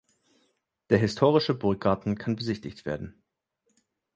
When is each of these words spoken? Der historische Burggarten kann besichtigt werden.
Der 0.89 0.97
historische 0.97 1.53
Burggarten 1.53 2.17
kann 2.17 2.35
besichtigt 2.35 2.85
werden. 2.87 3.21